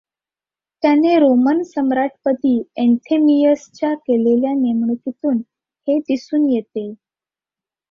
[0.83, 2.57] त्याने रोमन सम्राटपदी
[2.77, 5.37] ऍन्थेमियसच्या केलेल्या नेमणुकीतुन
[5.87, 6.91] हे दिसुन येते.